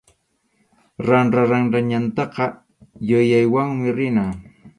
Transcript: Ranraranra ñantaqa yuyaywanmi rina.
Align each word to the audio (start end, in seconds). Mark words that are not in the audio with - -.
Ranraranra 1.07 1.79
ñantaqa 1.91 2.45
yuyaywanmi 3.09 3.87
rina. 3.97 4.23